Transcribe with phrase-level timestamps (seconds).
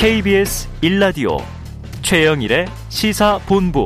[0.00, 1.42] KBS 1라디오
[2.02, 3.84] 최영일의 시사본부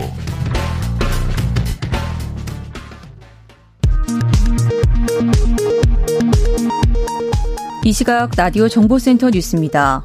[7.82, 10.04] 이 시각 라디오 정보센터 뉴스입니다.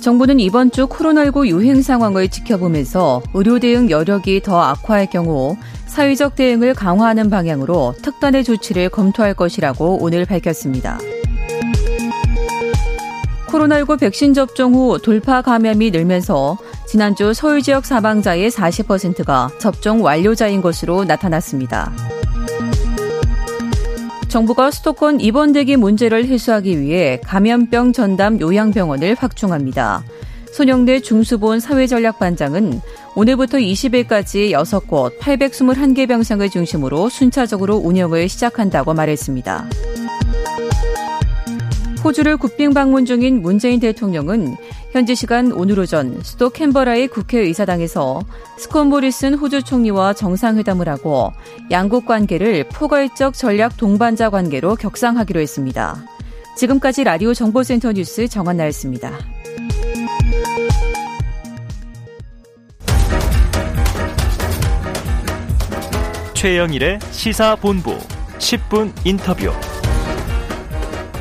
[0.00, 6.74] 정부는 이번 주 코로나19 유행 상황을 지켜보면서 의료 대응 여력이 더 악화할 경우 사회적 대응을
[6.74, 10.98] 강화하는 방향으로 특단의 조치를 검토할 것이라고 오늘 밝혔습니다.
[13.54, 21.04] 코로나19 백신 접종 후 돌파 감염이 늘면서 지난주 서울 지역 사망자의 40%가 접종 완료자인 것으로
[21.04, 21.92] 나타났습니다.
[24.28, 30.02] 정부가 수도권 입원 대기 문제를 해소하기 위해 감염병 전담 요양병원을 확충합니다.
[30.52, 32.80] 손영대 중수본 사회전략반장은
[33.14, 39.66] 오늘부터 20일까지 6곳 821개 병상을 중심으로 순차적으로 운영을 시작한다고 말했습니다.
[42.04, 44.56] 호주를 국빈 방문 중인 문재인 대통령은
[44.92, 48.20] 현지 시간 오늘 오전 수도 캔버라의 국회의사당에서
[48.58, 51.32] 스콘 모리슨 호주 총리와 정상회담을 하고
[51.70, 56.04] 양국 관계를 포괄적 전략 동반자 관계로 격상하기로 했습니다.
[56.58, 59.10] 지금까지 라디오 정보센터 뉴스 정한나였습니다.
[66.34, 67.96] 최영일의 시사본부
[68.38, 69.50] 10분 인터뷰.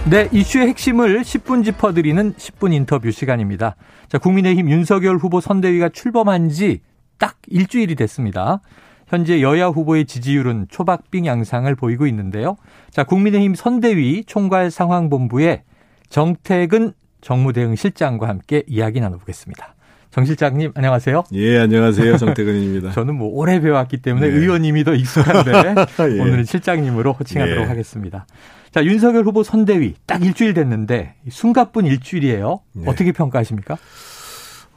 [0.10, 3.76] 네, 이슈의 핵심을 10분 짚어드리는 10분 인터뷰 시간입니다.
[4.10, 6.82] 자, 국민의힘 윤석열 후보 선대위가 출범한 지
[7.24, 8.60] 딱 일주일이 됐습니다.
[9.08, 12.58] 현재 여야 후보의 지지율은 초박빙 양상을 보이고 있는데요.
[12.90, 15.64] 자, 국민의힘 선대위 총괄 상황본부의
[16.10, 19.76] 정태근 정무대응 실장과 함께 이야기 나눠보겠습니다.
[20.14, 21.24] 정 실장님 안녕하세요.
[21.34, 22.18] 예, 안녕하세요.
[22.18, 22.92] 정태근입니다.
[22.94, 24.36] 저는 뭐 오래 배웠기 때문에 네.
[24.36, 25.52] 의원님이 더 익숙한데
[26.16, 26.22] 예.
[26.22, 27.68] 오늘은 실장님으로 호칭하도록 예.
[27.68, 28.28] 하겠습니다.
[28.70, 32.60] 자, 윤석열 후보 선대위 딱 일주일 됐는데 숨가쁜 일주일이에요.
[32.74, 32.84] 네.
[32.86, 33.80] 어떻게 평가하십니까?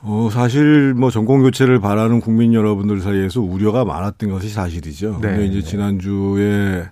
[0.00, 5.18] 어, 사실 뭐 정권 교체를 바라는 국민 여러분들 사이에서 우려가 많았던 것이 사실이죠.
[5.20, 5.28] 네.
[5.28, 6.88] 근데 이제 지난주에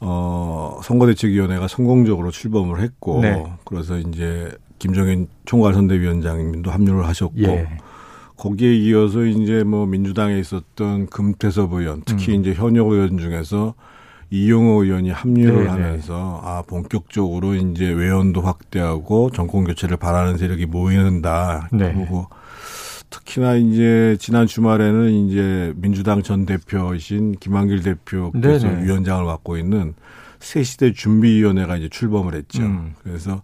[0.00, 3.46] 어, 선거대책위원회가 성공적으로 출범을 했고 네.
[3.64, 7.68] 그래서 이제 김정인 총괄선대위원장님도 합류를 하셨고 예.
[8.36, 12.40] 거기에 이어서 이제 뭐 민주당에 있었던 금태섭 의원 특히 음.
[12.40, 13.74] 이제 현역 의원 중에서
[14.30, 15.68] 이용호 의원이 합류를 네네.
[15.68, 21.68] 하면서 아 본격적으로 이제 외연도 확대하고 정권 교체를 바라는 세력이 모이는다.
[21.72, 21.92] 네.
[21.92, 22.26] 그리고
[23.10, 28.84] 특히나 이제 지난 주말에는 이제 민주당 전 대표이신 김한길 대표께서 네네.
[28.84, 29.94] 위원장을 맡고 있는
[30.40, 32.62] 새시대 준비위원회가 이제 출범을 했죠.
[32.62, 32.94] 음.
[33.02, 33.42] 그래서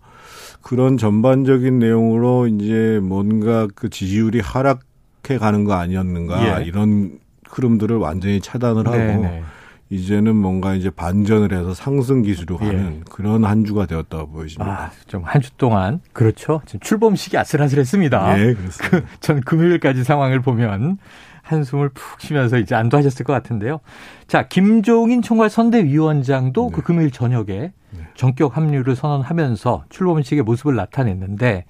[0.63, 6.65] 그런 전반적인 내용으로 이제 뭔가 그 지지율이 하락해 가는 거 아니었는가 예.
[6.65, 7.19] 이런
[7.49, 9.43] 흐름들을 완전히 차단을 하고 네네.
[9.91, 12.67] 이제는 뭔가 이제 반전을 해서 상승 기술로 예.
[12.67, 13.01] 가는 예.
[13.11, 14.85] 그런 한 주가 되었다고 보여집니다.
[14.85, 16.63] 아, 좀한 주 동안 그렇죠.
[16.67, 18.41] 지금 출범식이 아슬아슬했습니다.
[18.41, 18.89] 예, 그렇습니다.
[18.89, 20.99] 그, 전 금요일까지 상황을 보면
[21.45, 23.81] 한숨을 푹 쉬면서 이제 안도하셨을 것 같은데요.
[24.27, 26.75] 자, 김종인 총괄 선대위원장도 네.
[26.75, 27.73] 그 금요일 저녁에 네.
[28.15, 31.67] 전격 합류를 선언하면서 출범식의 모습을 나타냈는데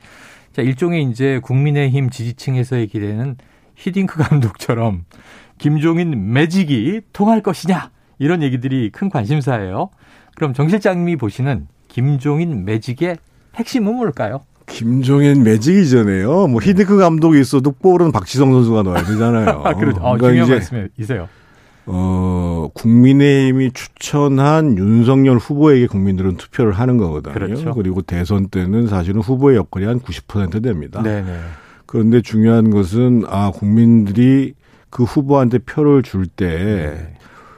[0.53, 3.37] 자, 일종의 이제 국민의힘 지지층에서의 기대는
[3.75, 5.05] 히딩크 감독처럼
[5.59, 9.91] 김종인 매직이 통할 것이냐 이런 얘기들이 큰 관심사예요.
[10.37, 13.17] 그럼 정 실장님이 보시는 김종인 매직의
[13.57, 14.43] 핵심은 뭘까요?
[14.75, 16.49] 김종인 매직이잖아요.
[16.49, 19.63] 뭐 히딩크 감독이 있어도 볼은 박지성 선수가 넣어야 되잖아요.
[19.65, 20.01] 아, 그렇죠.
[20.01, 21.29] 어, 그러니까 중요한 말씀이세요.
[21.87, 27.35] 어, 국민의힘이 추천한 윤석열 후보에게 국민들은 투표를 하는 거거든요.
[27.35, 27.73] 그렇죠.
[27.75, 31.03] 그리고 대선 때는 사실은 후보의 역할이 한 90% 됩니다.
[31.03, 31.39] 네네.
[31.87, 34.55] 그런데 중요한 것은 아 국민들이
[34.91, 37.15] 그 후보한테 표를 줄때 네.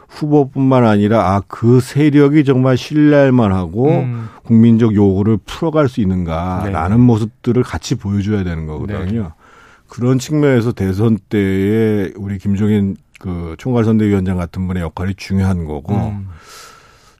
[0.09, 4.29] 후보뿐만 아니라 아 그 세력이 정말 신뢰할 만하고 음.
[4.47, 7.03] 국민적 요구를 풀어갈 수 있는가라는 네.
[7.03, 9.23] 모습들을 같이 보여줘야 되는 거거든요.
[9.23, 9.29] 네.
[9.89, 16.29] 그런 측면에서 대선 때에 우리 김종인 그 총괄선대위원장 같은 분의 역할이 중요한 거고 음.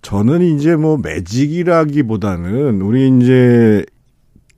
[0.03, 3.85] 저는 이제 뭐 매직이라기보다는 우리 이제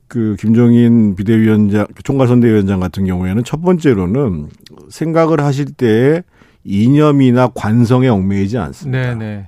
[0.08, 4.48] 그 김종인 비대위원장 총괄선대위원장 같은 경우에는 첫 번째로는
[4.88, 6.22] 생각을 하실 때
[6.64, 9.14] 이념이나 관성에 얽매이지 않습니다.
[9.14, 9.46] 네네.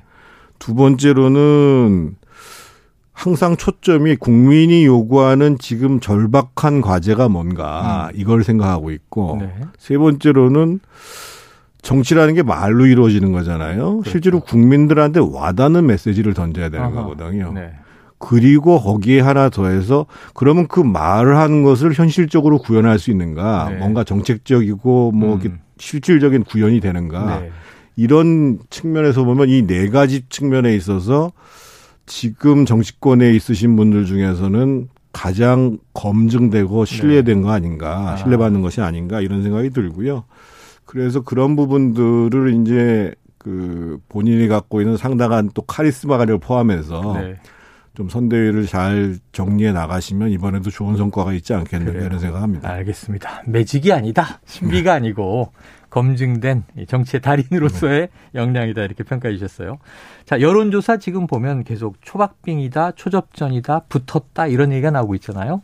[0.58, 2.16] 두 번째로는
[3.20, 8.18] 항상 초점이 국민이 요구하는 지금 절박한 과제가 뭔가 음.
[8.18, 9.52] 이걸 생각하고 있고 네.
[9.78, 10.80] 세 번째로는
[11.82, 13.98] 정치라는 게 말로 이루어지는 거잖아요.
[13.98, 14.10] 그렇죠.
[14.10, 16.94] 실제로 국민들한테 와닿는 메시지를 던져야 되는 아하.
[16.94, 17.52] 거거든요.
[17.54, 17.72] 네.
[18.16, 23.68] 그리고 거기에 하나 더해서 그러면 그 말을 하는 것을 현실적으로 구현할 수 있는가?
[23.70, 23.76] 네.
[23.76, 25.58] 뭔가 정책적이고 뭐 음.
[25.76, 27.40] 실질적인 구현이 되는가?
[27.40, 27.50] 네.
[27.96, 31.32] 이런 측면에서 보면 이 네 가지 측면에 있어서
[32.10, 37.42] 지금 정치권에 있으신 분들 중에서는 가장 검증되고 신뢰된 네.
[37.44, 38.16] 거 아닌가, 아.
[38.16, 40.24] 신뢰받는 것이 아닌가 이런 생각이 들고요.
[40.84, 47.36] 그래서 그런 부분들을 이제 그 본인이 갖고 있는 상당한 또 카리스마를 포함해서 네.
[47.94, 52.04] 좀 선대위를 잘 정리해 나가시면 이번에도 좋은 성과가 있지 않겠는가.
[52.04, 52.68] 이런 생각합니다.
[52.68, 53.44] 알겠습니다.
[53.46, 54.40] 매직이 아니다.
[54.46, 55.52] 신비가 아니고
[55.90, 58.08] 검증된 정치의 달인으로서의 네.
[58.34, 59.78] 역량이다 이렇게 평가해 주셨어요.
[60.24, 65.62] 자 여론조사 지금 보면 계속 초박빙이다, 초접전이다, 붙었다 이런 얘기가 나오고 있잖아요.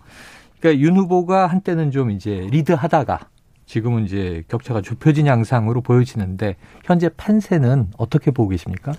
[0.61, 3.29] 그러니까 윤 후보가 한때는 좀 이제 리드하다가
[3.67, 8.93] 지금은 이제 격차가 좁혀진 양상으로 보여지는데 현재 판세는 어떻게 보고 계십니까?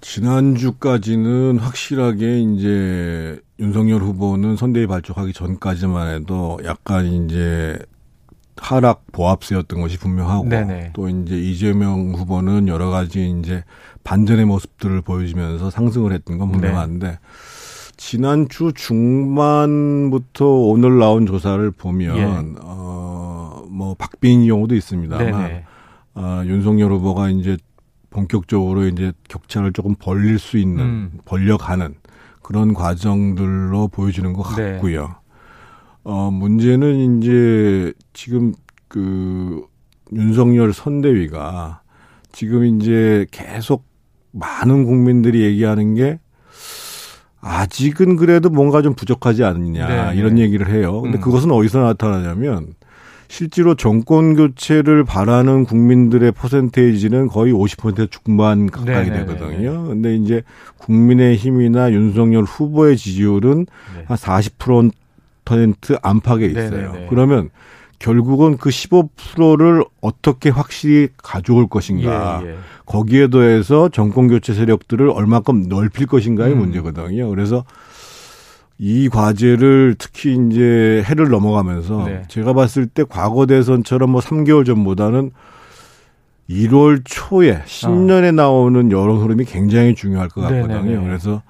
[0.00, 7.78] 지난주까지는 확실하게 이제 윤석열 후보는 선대위 발족하기 전까지만 해도 약간 이제
[8.56, 10.90] 하락 보합세였던 것이 분명하고 네네.
[10.92, 13.64] 또 이제 이재명 후보는 여러 가지 이제
[14.04, 17.18] 반전의 모습들을 보여주면서 상승을 했던 건 분명한데 네.
[17.96, 22.24] 지난주 중반부터 오늘 나온 조사를 보면 예.
[22.60, 25.62] 어뭐 박빙 경우도 있습니다만
[26.14, 27.56] 어, 윤석열 후보가 이제
[28.10, 31.18] 본격적으로 이제 격차를 조금 벌릴 수 있는 음.
[31.24, 31.94] 벌려가는
[32.42, 34.72] 그런 과정들로 보여지는 것 네.
[34.72, 35.06] 같고요.
[35.06, 35.14] 네.
[36.04, 38.52] 어 문제는 이제 지금
[38.88, 39.66] 그
[40.12, 41.80] 윤석열 선대위가
[42.30, 43.84] 지금 이제 계속
[44.32, 46.18] 많은 국민들이 얘기하는 게
[47.40, 50.18] 아직은 그래도 뭔가 좀 부족하지 않느냐 네.
[50.18, 51.00] 이런 얘기를 해요.
[51.02, 51.20] 근데 음.
[51.20, 52.74] 그것은 어디서 나타나냐면
[53.28, 59.26] 실제로 정권 교체를 바라는 국민들의 퍼센테이지는 거의 50% 중반 가까이 네네네.
[59.26, 59.84] 되거든요.
[59.88, 60.42] 근데 이제
[60.78, 63.66] 국민의 힘이나 윤석열 후보의 지지율은
[63.96, 64.04] 네.
[64.06, 64.92] 한40%
[66.02, 66.92] 안팎에 있어요.
[66.92, 67.06] 네네네.
[67.10, 67.50] 그러면
[67.98, 72.42] 결국은 그 15%를 어떻게 확실히 가져올 것인가.
[72.44, 72.56] 예, 예.
[72.86, 76.58] 거기에 더해서 정권 교체 세력들을 얼마큼 넓힐 것인가의 음.
[76.58, 77.30] 문제거든요.
[77.30, 77.64] 그래서
[78.78, 82.22] 이 과제를 특히 이제 해를 넘어가면서 네.
[82.28, 85.30] 제가 봤을 때 과거 대선처럼 뭐 3개월 전보다는
[86.50, 88.32] 1월 초에 신년에 어.
[88.32, 90.82] 나오는 여론 흐름이 굉장히 중요할 것 같거든요.
[90.82, 91.04] 네네네.
[91.04, 91.42] 그래서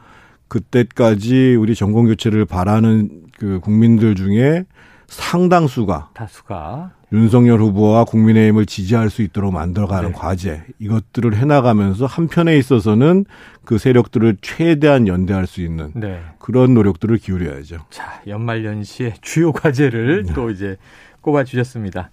[0.49, 4.65] 그때까지 우리 정권 교체를 바라는 그 국민들 중에
[5.07, 10.15] 상당수가 다수가 윤석열 후보와 국민의힘을 지지할 수 있도록 만들어가는 네.
[10.15, 13.25] 과제 이것들을 해나가면서 한편에 있어서는
[13.65, 16.21] 그 세력들을 최대한 연대할 수 있는 네.
[16.39, 17.79] 그런 노력들을 기울여야죠.
[17.91, 20.33] 자 연말 연시의 주요 과제를 네.
[20.35, 20.77] 또 이제
[21.21, 22.11] 꼽아 주셨습니다.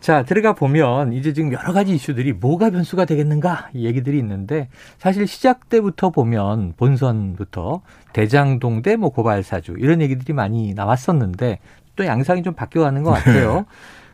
[0.00, 4.68] 자, 들어가 보면 이제 지금 여러 가지 이슈들이 뭐가 변수가 되겠는가 이 얘기들이 있는데
[4.98, 7.82] 사실 시작 때부터 보면 본선부터
[8.14, 11.58] 대장동 대 뭐 고발사주 이런 얘기들이 많이 나왔었는데
[11.96, 13.66] 또 양상이 좀 바뀌어가는 것 같아요.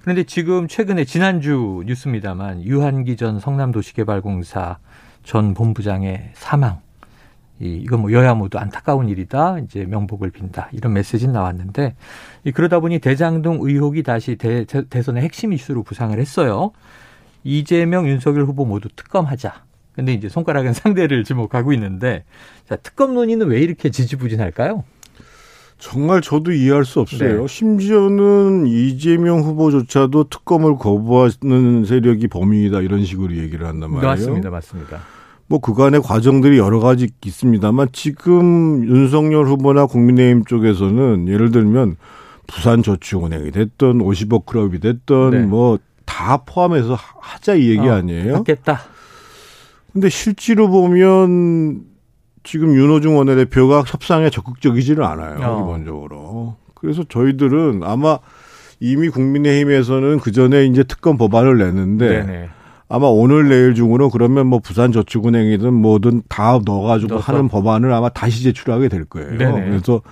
[0.03, 4.79] 그런데 지금 최근에 지난주 뉴스입니다만 유한기 전 성남도시개발공사
[5.23, 6.86] 전 본부장의 사망.
[7.61, 9.59] 이, 이건 뭐 여야 모두 안타까운 일이다.
[9.61, 10.69] 이제 명복을 빈다.
[10.73, 11.95] 이런 메시지 나왔는데
[12.45, 16.73] 이, 그러다 보니 대장동 의혹이 다시 대, 대선의 핵심 이슈로 부상을 했어요.
[17.45, 19.65] 이재명, 윤석열 후보 모두 특검하자.
[19.95, 22.25] 근데 이제 손가락은 상대를 지목하고 있는데
[22.69, 24.85] 자, 특검 논의는 왜 이렇게 지지부진할까요?
[25.79, 27.43] 정말 저도 이해할 수 없어요.
[27.43, 27.47] 네.
[27.47, 34.11] 심지어는 이재명 후보조차도 특검을 거부하는 세력이 범인이다 이런 식으로 얘기를 한단 말이에요.
[34.11, 35.01] 맞습니다, 맞습니다.
[35.49, 41.97] 뭐 그간의 과정들이 여러 가지 있습니다만 지금 윤석열 후보나 국민의힘 쪽에서는 예를 들면
[42.47, 45.41] 부산저축은행이 됐던 50억 클럽이 됐던 네.
[45.43, 48.37] 뭐다 포함해서 하자 이 얘기 어, 아니에요?
[48.37, 48.81] 하겠다.
[49.93, 51.85] 근데 실제로 보면
[52.43, 55.39] 지금 윤호중 원내대표가 협상에 적극적이지는 않아요.
[55.41, 55.57] 어.
[55.59, 56.57] 기본적으로.
[56.75, 58.19] 그래서 저희들은 아마
[58.79, 62.49] 이미 국민의힘에서는 그 전에 이제 특검 법안을 냈는데 네네.
[62.89, 67.33] 아마 오늘 내일 중으로 그러면 뭐 부산 저축은행이든 뭐든 다 넣어가지고 넣어서.
[67.33, 69.37] 하는 법안을 아마 다시 제출하게 될 거예요.
[69.37, 69.69] 네네.
[69.69, 70.03] 그래서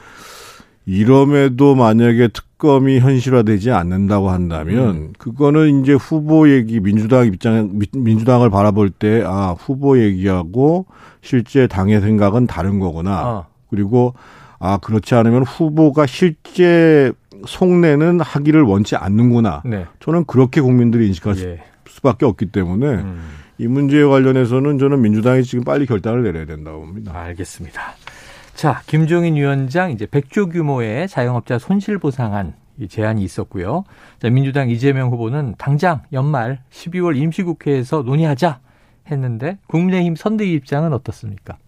[0.86, 5.12] 이럼에도 만약에 특검이 현실화되지 않는다고 한다면 음.
[5.18, 10.86] 그거는 이제 후보 얘기 민주당 입장 민주당을 바라볼 때 아 후보 얘기하고
[11.22, 13.22] 실제 당의 생각은 다른 거구나.
[13.28, 13.46] 어.
[13.70, 14.14] 그리고
[14.58, 17.12] 아 그렇지 않으면 후보가 실제
[17.46, 19.62] 속내는 하기를 원치 않는구나.
[19.64, 19.86] 네.
[20.00, 21.62] 저는 그렇게 국민들이 인식할 예.
[21.88, 23.20] 수밖에 없기 때문에 음.
[23.58, 27.12] 이 문제에 관련해서는 저는 민주당이 지금 빨리 결단을 내려야 된다고 봅니다.
[27.14, 27.80] 알겠습니다.
[28.54, 33.84] 자, 김종인 위원장 이제 100조 규모의 자영업자 손실 보상안 이 제안이 있었고요.
[34.20, 38.60] 자, 민주당 이재명 후보는 당장 연말 12월 임시국회에서 논의하자
[39.10, 41.58] 했는데 국민의힘 선대위 입장은 어떻습니까?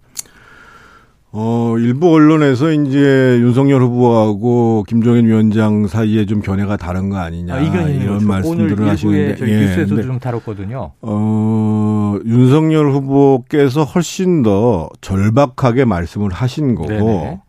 [1.32, 7.60] 어, 일부 언론에서 이제 윤석열 후보하고 김종인 위원장 사이에 좀 견해가 다른 거 아니냐 아,
[7.60, 10.92] 이런 말씀들을 하시는데 예, 뉴스에서도 좀 다뤘거든요.
[11.02, 17.40] 어, 윤석열 후보께서 훨씬 더 절박하게 말씀을 하신 거고 네네.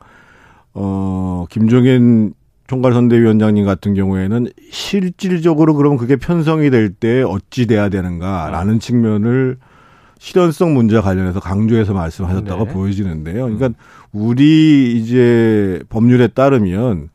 [0.73, 2.33] 어, 김종인
[2.67, 8.79] 총괄선대위원장님 같은 경우에는 실질적으로 그러면 그게 편성이 될 때 어찌 돼야 되는가라는 아.
[8.79, 9.57] 측면을
[10.19, 12.73] 실현성 문제와 관련해서 강조해서 말씀하셨다고 네.
[12.73, 13.43] 보여지는데요.
[13.45, 13.69] 그러니까
[14.11, 17.09] 우리 이제 법률에 따르면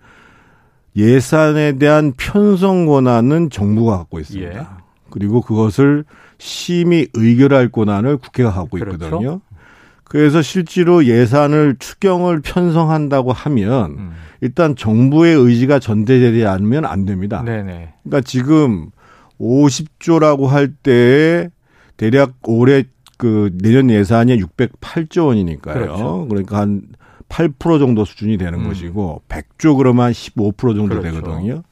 [0.97, 4.59] 예산에 대한 편성 권한은 정부가 갖고 있습니다.
[4.59, 4.67] 예.
[5.11, 6.05] 그리고 그것을
[6.39, 9.05] 심의 의결할 권한을 국회가 갖고 그렇죠.
[9.07, 9.41] 있거든요.
[10.05, 14.13] 그래서 실제로 예산을 추경을 편성한다고 하면 음.
[14.43, 17.43] 일단 정부의 의지가 전제되지 않으면 안 됩니다.
[17.43, 17.95] 네네.
[18.03, 18.91] 그러니까 지금
[19.41, 21.51] 50조라고 할 때
[21.97, 22.85] 대략 올해
[23.17, 25.75] 그 내년 예산이 608조 원이니까요.
[25.75, 26.27] 그렇죠.
[26.29, 26.83] 그러니까 한
[27.29, 28.69] 8% 정도 수준이 되는 음.
[28.69, 31.21] 것이고 100조 그러면 15% 정도 그렇죠.
[31.21, 31.63] 되거든요.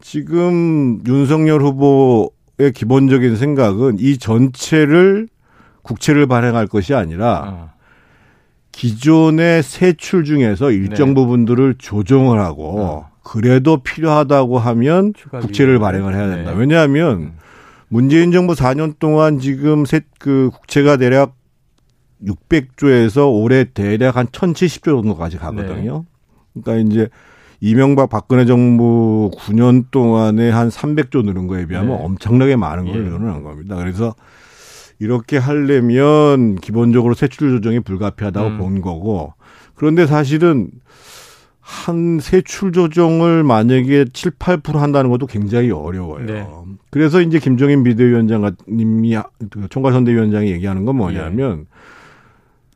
[0.00, 5.28] 지금 윤석열 후보의 기본적인 생각은 이 전체를
[5.82, 7.70] 국채를 발행할 것이 아니라 어.
[8.72, 11.14] 기존의 세출 중에서 일정 네.
[11.14, 13.10] 부분들을 조정을 하고 어.
[13.22, 16.52] 그래도 필요하다고 하면 국채를 발행을 해야 된다.
[16.52, 16.56] 네.
[16.58, 17.32] 왜냐하면 음.
[17.90, 21.34] 문재인 정부 4년 동안 지금 셋 그 국채가 대략
[22.24, 26.04] 600조에서 올해 대략 한 1070조 정도까지 가거든요.
[26.52, 26.62] 네.
[26.62, 27.08] 그러니까 이제
[27.60, 32.04] 이명박 박근혜 정부 9년 동안에 한 300조 늘은 거에 비하면 네.
[32.04, 33.00] 엄청나게 많은 걸 예.
[33.00, 33.76] 늘어난 겁니다.
[33.76, 34.14] 그래서
[34.98, 38.58] 이렇게 하려면 기본적으로 세출 조정이 불가피하다고 음.
[38.58, 39.34] 본 거고
[39.74, 40.70] 그런데 사실은
[41.70, 46.26] 한 세출 조정을 만약에 7, 8% 한다는 것도 굉장히 어려워요.
[46.26, 46.46] 네.
[46.90, 49.16] 그래서 이제 김종인 비대위원장님이
[49.50, 51.64] 그 총괄선대위원장이 얘기하는 건 뭐냐면 예.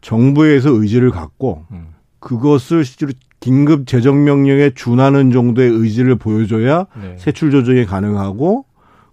[0.00, 1.88] 정부에서 의지를 갖고 음.
[2.20, 3.10] 그것을 실제로
[3.40, 7.16] 긴급 재정 명령에 준하는 정도의 의지를 보여줘야 네.
[7.18, 8.64] 세출 조정이 가능하고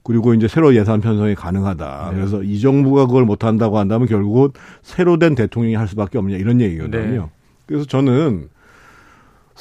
[0.04, 2.10] 그리고 이제 새로 예산 편성이 가능하다.
[2.12, 2.18] 네.
[2.18, 4.50] 그래서 이 정부가 그걸 못 한다고 한다면 결국은
[4.84, 7.22] 새로 된 대통령이 할 수밖에 없냐 이런 얘기거든요.
[7.22, 7.30] 네.
[7.66, 8.50] 그래서 저는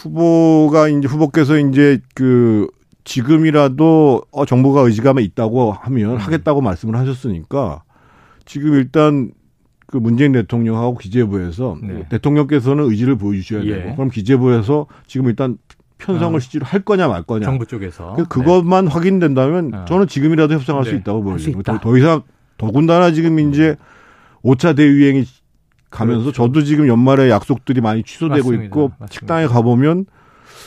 [0.01, 2.69] 후보가 이제 후보께서 이제 그
[3.05, 6.17] 지금이라도 어 정부가 의지가 있다고 하면 음.
[6.17, 7.83] 하겠다고 말씀을 하셨으니까
[8.45, 9.33] 지금 일단
[9.87, 12.07] 그 문재인 대통령하고 기재부에서 네.
[12.09, 13.75] 대통령께서는 의지를 보여주셔야 예.
[13.75, 15.59] 되고 그럼 기재부에서 지금 일단
[15.99, 16.39] 편성을 어.
[16.39, 17.45] 실제로 할 거냐 말 거냐.
[17.45, 18.17] 정부 쪽에서.
[18.29, 18.91] 그것만 네.
[18.91, 19.85] 확인된다면 어.
[19.87, 20.91] 저는 지금이라도 협상할 네.
[20.91, 21.75] 수 있다고 보여집니다.
[21.75, 22.23] 더, 더, 이상
[22.57, 23.77] 더군다나 지금 이제
[24.45, 25.25] 5차 대유행이
[25.91, 26.47] 가면서 그렇죠.
[26.47, 28.65] 저도 지금 연말에 약속들이 많이 취소되고 맞습니다.
[28.65, 29.13] 있고 맞습니다.
[29.13, 30.07] 식당에 가 보면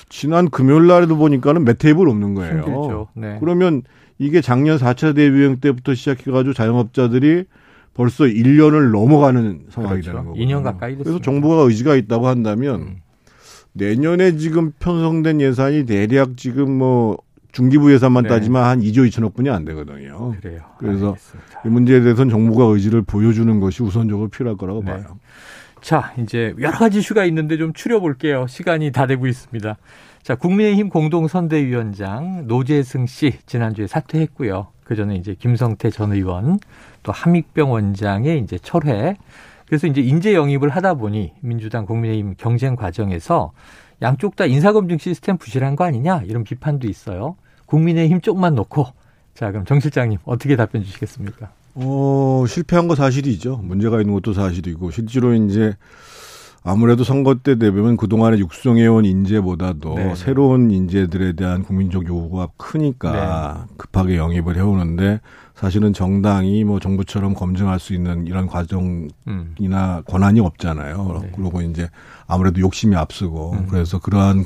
[0.09, 3.07] 지난 금요일 날에도 보니까는 몇 테이블 없는 거예요.
[3.15, 3.37] 네.
[3.39, 3.83] 그러면
[4.19, 7.45] 이게 작년 4차 대유행 때부터 시작해 가지고 자영업자들이
[7.93, 10.11] 벌써 1년을 넘어가는 상황이 그렇죠.
[10.11, 10.37] 되는 거고.
[10.37, 11.03] 2년 가까이 됐습니다.
[11.03, 12.95] 그래서 정부가 의지가 있다고 한다면 음.
[13.73, 17.17] 내년에 지금 편성된 예산이 대략 지금 뭐
[17.53, 18.29] 중기부 예산만 네.
[18.29, 20.33] 따지면 한 2조 2천억 분이 안 되거든요.
[20.41, 20.61] 그래요.
[20.79, 21.61] 그래서 알겠습니다.
[21.65, 24.91] 이 문제에 대해서는 정부가 의지를 보여주는 것이 우선적으로 필요할 거라고 네.
[24.91, 25.19] 봐요.
[25.79, 28.47] 자, 이제 여러 가지 이슈가 있는데 좀 추려볼게요.
[28.47, 29.77] 시간이 다 되고 있습니다.
[30.23, 34.67] 자, 국민의힘 공동선대위원장 노재승 씨 지난주에 사퇴했고요.
[34.83, 36.57] 그 전에 이제 김성태 전 의원
[37.03, 39.15] 또 함익병 원장의 이제 철회.
[39.67, 43.51] 그래서 이제 인재 영입을 하다 보니 민주당 국민의힘 경쟁 과정에서
[44.01, 47.35] 양쪽 다 인사검증 시스템 부실한 거 아니냐 이런 비판도 있어요.
[47.73, 48.85] 국민의힘 쪽만 놓고
[49.33, 51.49] 자 그럼 정 실장님 어떻게 답변 주시겠습니까?
[51.73, 53.57] 어 실패한 거 사실이죠.
[53.63, 55.75] 문제가 있는 것도 사실이고 실제로 이제
[56.63, 60.15] 아무래도 선거 때 되면 그동안에 육성해온 인재보다도 네.
[60.15, 63.73] 새로운 인재들에 대한 국민적 요구가 크니까 네.
[63.77, 65.19] 급하게 영입을 해오는데
[65.55, 70.03] 사실은 정당이 뭐 정부처럼 검증할 수 있는 이런 과정이나 음.
[70.05, 71.21] 권한이 없잖아요.
[71.23, 71.31] 네.
[71.35, 71.89] 그리고 이제
[72.27, 73.67] 아무래도 욕심이 앞서고 음.
[73.69, 74.45] 그래서 그러한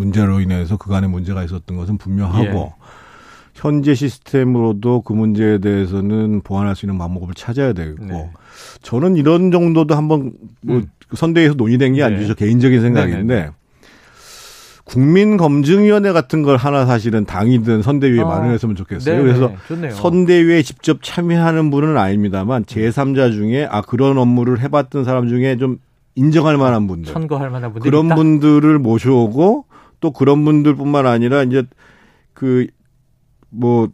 [0.00, 2.72] 문제로 인해서 그간의 문제가 있었던 것은 분명하고 예.
[3.54, 8.30] 현재 시스템으로도 그 문제에 대해서는 보완할 수 있는 방법을 찾아야 되고 네.
[8.82, 10.90] 저는 이런 정도도 한번 뭐 음.
[11.14, 12.46] 선대에서 논의된 게 아니죠 네.
[12.46, 13.34] 개인적인 생각인데 네네.
[13.34, 13.50] 네, 네.
[14.84, 18.24] 국민검증위원회 같은 걸 하나 사실은 당이든 선대위에 아.
[18.24, 19.16] 마련했으면 좋겠어요.
[19.16, 19.22] 네네.
[19.22, 19.92] 그래서 좋네요.
[19.92, 25.78] 선대위에 직접 참여하는 분은 아닙니다만 제3자 중에 아 그런 업무를 해봤던 사람 중에 좀
[26.16, 28.14] 인정할 만한 분들, 선거할 만한 분들 그런 있다?
[28.16, 29.66] 분들을 모셔오고
[30.00, 31.64] 또 그런 분들뿐만 아니라 이제
[32.34, 32.66] 그
[33.50, 33.90] 뭐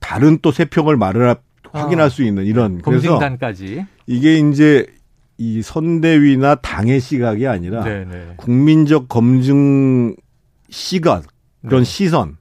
[0.00, 1.36] 다른 또 세평을 말을
[1.70, 2.08] 확인할 어.
[2.08, 4.86] 수 있는 이런 검증단까지 이게 이제
[5.38, 8.04] 이 선대위나 당의 시각이 아니라 네네.
[8.04, 8.34] 네.
[8.36, 10.16] 국민적 검증
[10.70, 11.24] 시각
[11.64, 11.84] 그런 네.
[11.84, 12.36] 시선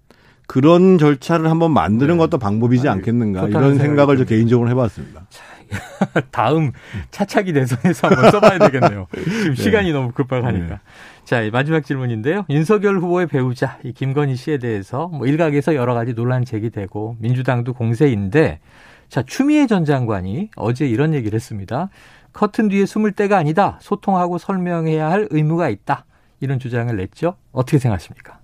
[0.48, 2.18] 그런 절차를 한번 만드는 네.
[2.18, 5.28] 것도 방법이지 아니, 않겠는가 이런 생각을 저 개인적으로 해봤습니다.
[6.32, 6.74] 다음
[7.12, 9.08] 차차기 대선에서 한번 써봐야 되겠네요.
[9.14, 9.64] 지금 네.
[9.64, 10.82] 시간이 너무 급박하니까.
[11.32, 11.46] 네.
[11.46, 12.46] 자, 마지막 질문인데요.
[12.50, 18.60] 윤석열 후보의 배우자 이 김건희 씨에 대해서 뭐 일각에서 여러 가지 논란 제기되고 민주당도 공세인데
[19.08, 21.90] 자 추미애 전 장관이 어제 이런 얘기를 했습니다.
[22.34, 23.80] 커튼 뒤에 숨을 때가 아니다.
[23.82, 26.04] 소통하고 설명해야 할 의무가 있다.
[26.42, 27.36] 이런 주장을 냈죠.
[27.54, 28.38] 어떻게 생각하십니까?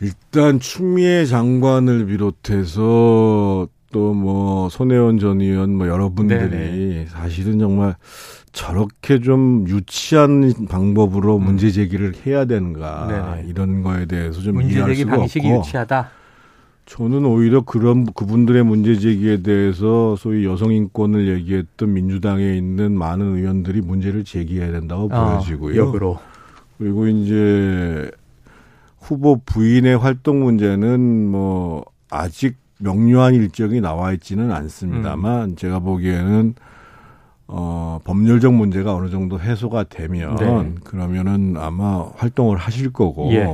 [0.00, 7.06] 일단 추미애 장관을 비롯해서 또 뭐 손혜원 전 의원 뭐 여러분들이 네네.
[7.08, 7.96] 사실은 정말
[8.52, 11.44] 저렇게 좀 유치한 방법으로 음.
[11.44, 13.48] 문제 제기를 해야 되는가 네네.
[13.48, 15.58] 이런 거에 대해서 좀 문제 제기 방식이 없고.
[15.60, 16.10] 유치하다.
[16.86, 23.80] 저는 오히려 그런 그분들의 문제 제기에 대해서 소위 여성 인권을 얘기했던 민주당에 있는 많은 의원들이
[23.80, 25.76] 문제를 제기해야 된다고 아, 보여지고요.
[25.80, 26.18] 역으로.
[26.78, 28.10] 그리고 이제
[29.00, 35.56] 후보 부인의 활동 문제는 뭐 아직 명료한 일정이 나와 있지는 않습니다만 음.
[35.56, 36.54] 제가 보기에는
[37.46, 40.74] 어 법률적 문제가 어느 정도 해소가 되면 네.
[40.84, 43.46] 그러면은 아마 활동을 하실 거고 예.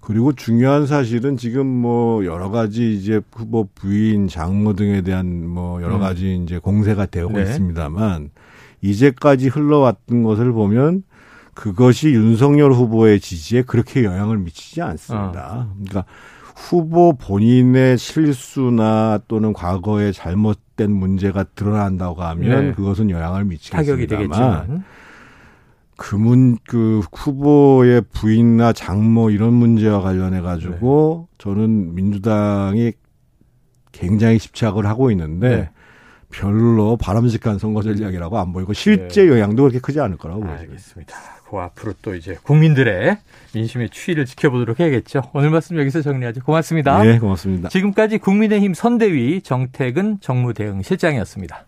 [0.00, 5.96] 그리고 중요한 사실은 지금 뭐 여러 가지 이제 후보 부인, 장모 등에 대한 뭐 여러
[5.96, 6.00] 음.
[6.00, 6.44] 가지 음.
[6.44, 7.42] 이제 공세가 되고 네.
[7.42, 8.30] 있습니다만
[8.80, 11.02] 이제까지 흘러왔던 것을 보면
[11.54, 15.68] 그것이 윤석열 후보의 지지에 그렇게 영향을 미치지 않습니다.
[15.68, 15.74] 어.
[15.74, 16.04] 그러니까
[16.56, 22.72] 후보 본인의 실수나 또는 과거에 잘못된 문제가 드러난다고 하면 네.
[22.72, 24.84] 그것은 영향을 미치겠습니다만 되겠지만
[25.96, 31.34] 그 문 그 후보의 부인나 장모 이런 문제와 관련해 가지고 네.
[31.38, 32.92] 저는 민주당이
[33.92, 35.70] 굉장히 집착을 하고 있는데 네.
[36.30, 39.30] 별로 바람직한 선거 전략이라고 안 보이고 실제 네.
[39.30, 40.62] 영향도 그렇게 크지 않을 거라고 보입니다.
[40.62, 41.16] 알겠습니다.
[41.50, 43.18] 그 앞으로 또 이제 국민들의
[43.54, 45.22] 민심의 추이를 지켜보도록 해야겠죠.
[45.32, 46.42] 오늘 말씀 여기서 정리하죠.
[46.44, 47.02] 고맙습니다.
[47.02, 47.68] 네, 고맙습니다.
[47.68, 51.64] 지금까지 국민의힘 선대위 정택은 정무대응 실장이었습니다.